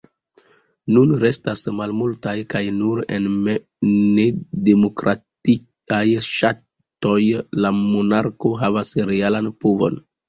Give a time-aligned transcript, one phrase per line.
[0.93, 3.27] Nun restas malmultaj, kaj nur en
[3.89, 7.19] nedemokratiaj ŝatoj
[7.65, 10.03] la monarko havas realan povon.